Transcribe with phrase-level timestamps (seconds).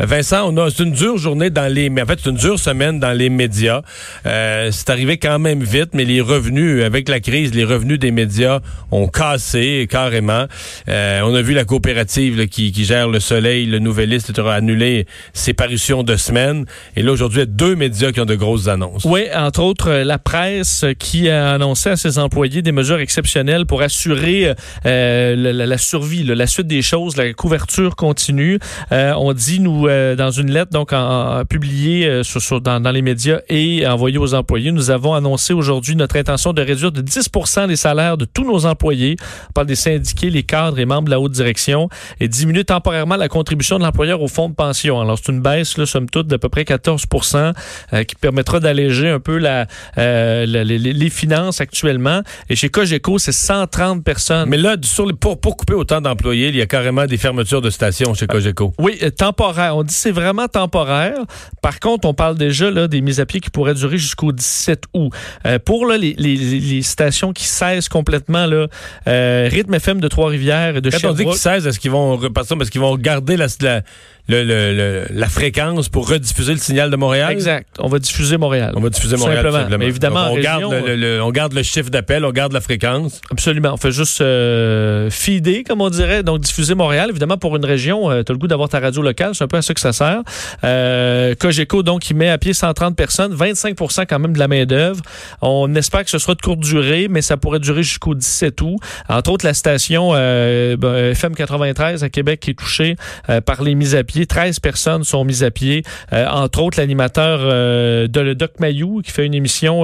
[0.00, 3.00] Vincent, on a c'est une dure journée dans les en fait c'est une dure semaine
[3.00, 3.82] dans les médias.
[4.26, 8.10] Euh, c'est arrivé quand même vite, mais les revenus avec la crise, les revenus des
[8.10, 10.46] médias ont cassé carrément.
[10.88, 15.06] Euh, on a vu la coopérative qui, qui, gère le Soleil, le Nouvelliste, a annulé
[15.32, 16.66] ses parutions de semaine.
[16.96, 19.04] Et là aujourd'hui, il y a deux médias qui ont de grosses annonces.
[19.04, 23.82] Oui, entre autres la presse qui a annoncé à ses employés des mesures exceptionnelles pour
[23.82, 24.54] assurer
[24.84, 28.58] euh, la, la, survie, la suite des choses, la couverture continue.
[28.92, 32.90] Euh, on dit nous euh, dans une lettre donc en, publiée euh, sur, dans, dans,
[32.90, 37.02] les médias et envoyée aux employés, nous avons annoncé aujourd'hui notre intention de réduire de
[37.02, 39.16] 10% les salaires de tous nos employés,
[39.48, 41.88] on parle des syndiqués, les cadres et membres de la haute direction,
[42.20, 45.00] et diminuer temporairement la contribution de l'employeur au fonds de pension.
[45.00, 47.52] Alors c'est une baisse, là, somme toute, d'à peu près 14%
[48.06, 49.66] qui permettra d'alléger un peu la,
[49.96, 52.22] la les, les, finances actuellement.
[52.50, 54.48] Et chez Cogeco, c'est 130 personnes.
[54.48, 57.60] Mais là, sur les, pour, pour couper autant d'employés, il y a carrément des fermetures
[57.60, 58.72] de stations chez Cogeco.
[58.78, 59.10] oui, euh,
[59.66, 59.76] temporaire.
[59.76, 61.18] On dit c'est vraiment temporaire.
[61.62, 64.84] Par contre, on parle déjà là, des mises à pied qui pourraient durer jusqu'au 17
[64.94, 65.12] août.
[65.46, 68.66] Euh, pour là, les, les, les, stations qui cessent complètement, là,
[69.08, 72.16] euh, Rythme FM de Trois-Rivières et de Quand on dit qu'ils cessent, est-ce qu'ils vont
[72.16, 73.82] repartir parce qu'ils vont garder la, la
[74.28, 77.30] le, le, la fréquence pour rediffuser le signal de Montréal?
[77.30, 77.68] Exact.
[77.78, 78.72] On va diffuser Montréal.
[78.76, 79.44] On va diffuser Montréal.
[79.44, 79.78] Simplement.
[79.78, 83.20] Mais évidemment, on, garde le, on garde le chiffre d'appel, on garde la fréquence.
[83.30, 83.72] Absolument.
[83.72, 87.10] On fait juste euh, feeder, comme on dirait, donc diffuser Montréal.
[87.10, 89.34] Évidemment, pour une région, euh, tu as le goût d'avoir ta radio locale.
[89.34, 90.22] C'est un peu à ça que ça sert.
[90.64, 93.76] Euh, Cogeco, donc, il met à pied 130 personnes, 25
[94.08, 95.02] quand même de la main-d'œuvre.
[95.42, 98.76] On espère que ce sera de courte durée, mais ça pourrait durer jusqu'au 17 août.
[99.08, 102.96] Entre autres, la station euh, ben, FM 93 à Québec qui est touchée
[103.28, 106.78] euh, par les mises à pied 13 personnes sont mises à pied, euh, entre autres
[106.78, 109.82] l'animateur de le Doc Mayou qui fait une émission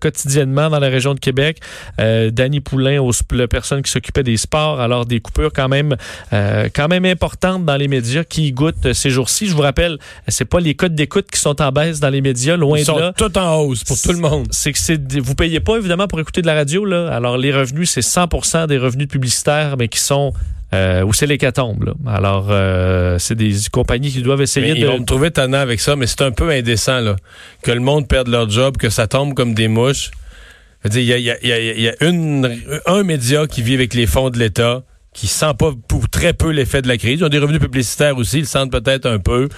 [0.00, 1.58] quotidiennement dans la région de Québec,
[1.98, 4.80] Danny Poulain, la personne qui s'occupait des sports.
[4.80, 5.96] Alors des coupures quand même
[6.30, 9.46] quand même importantes dans les médias qui goûtent ces jours-ci.
[9.46, 9.98] Je vous rappelle,
[10.28, 12.96] c'est pas les codes d'écoute qui sont en baisse dans les médias, loin Ils sont
[12.96, 13.12] de là.
[13.16, 14.46] Tout en hausse pour tout le monde.
[14.50, 17.08] C'est que c'est vous payez pas évidemment pour écouter de la radio là.
[17.12, 20.32] Alors les revenus c'est 100% des revenus publicitaires mais qui sont
[20.74, 21.94] euh, ou c'est l'hécatombe.
[22.06, 24.78] Alors, euh, c'est des compagnies qui doivent essayer de...
[24.78, 27.16] Ils vont me trouver tannant avec ça, mais c'est un peu indécent, là.
[27.62, 30.10] Que le monde perde leur job, que ça tombe comme des mouches.
[30.84, 34.28] Il y a, y a, y a une, un média qui vit avec les fonds
[34.28, 34.82] de l'État
[35.14, 37.20] qui sent pas pour très peu l'effet de la crise.
[37.20, 39.48] Ils ont des revenus publicitaires aussi, ils sentent peut-être un peu,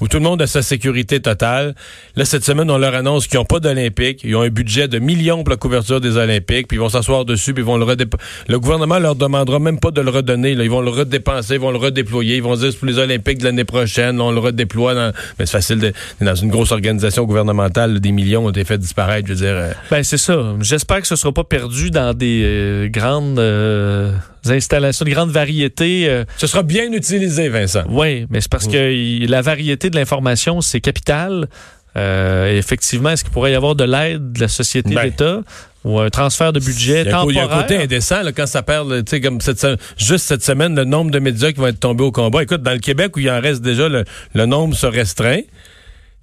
[0.00, 1.74] où tout le monde a sa sécurité totale.
[2.14, 4.20] Là, cette semaine, on leur annonce qu'ils n'ont pas d'Olympique.
[4.22, 7.24] Ils ont un budget de millions pour la couverture des Olympiques, puis ils vont s'asseoir
[7.24, 8.22] dessus, puis ils vont le redépenser.
[8.48, 10.52] Le gouvernement leur demandera même pas de le redonner.
[10.52, 12.36] Ils vont le redépenser, ils vont le redéployer.
[12.36, 14.94] Ils vont dire pour les Olympiques de l'année prochaine, on le redéploie.
[14.94, 15.12] Dans...
[15.38, 15.92] Mais c'est facile, de...
[16.20, 19.56] dans une grosse organisation gouvernementale, des millions ont été faits disparaître, je veux dire.
[19.56, 19.72] Euh.
[19.90, 20.54] Ben, c'est ça.
[20.60, 23.38] J'espère que ce sera pas perdu dans des euh, grandes...
[23.38, 24.12] Euh,
[24.50, 26.08] installations, de grande variété.
[26.08, 27.84] Euh, Ce sera bien utilisé, Vincent.
[27.88, 31.48] Oui, mais c'est parce que la variété de l'information, c'est capital.
[31.96, 35.40] Euh, effectivement, est-ce qu'il pourrait y avoir de l'aide de la société ben, d'État
[35.84, 37.30] ou un transfert de budget temporaire?
[37.30, 39.66] Il y a un côté indécent là, quand ça perd, tu sais, comme cette,
[39.96, 42.42] juste cette semaine, le nombre de médias qui vont être tombés au combat.
[42.42, 44.04] Écoute, dans le Québec où il en reste déjà, le,
[44.34, 45.40] le nombre se restreint.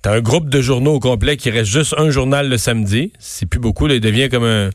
[0.02, 3.12] T'as un groupe de journaux au complet qui reste juste un journal le samedi.
[3.18, 4.66] C'est plus beaucoup, là, il devient comme un,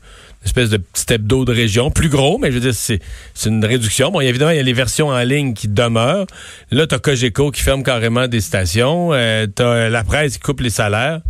[0.41, 1.91] une espèce de petit hebdo de région.
[1.91, 2.99] Plus gros, mais je veux dire, c'est,
[3.45, 4.11] une réduction.
[4.11, 6.25] Bon, évidemment, il y a les versions en ligne qui demeurent.
[6.71, 9.13] Là, t'as Cogeco qui ferme carrément des stations.
[9.13, 11.21] Euh, t'as la presse qui coupe les salaires.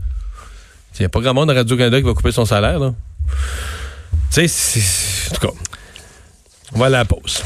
[0.99, 2.93] Il n'y a pas grand monde à Radio-Canada qui va couper son salaire, là.
[4.31, 4.81] Tu sais,
[5.31, 5.53] en tout cas,
[6.73, 7.43] on va à la pause.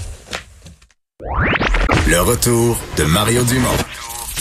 [2.07, 3.77] Le retour de Mario Dumont